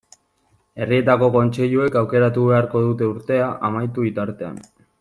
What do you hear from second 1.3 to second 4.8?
kontseiluek aukeratu beharko dute urtea amaitu bitartean.